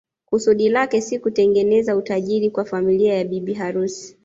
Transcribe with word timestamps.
Kusudi 0.25 0.69
lake 0.69 1.01
si 1.01 1.19
kutengeneza 1.19 1.95
utajijri 1.95 2.49
kwa 2.49 2.65
familia 2.65 3.13
ya 3.13 3.23
bibi 3.23 3.53
harusi 3.53 4.17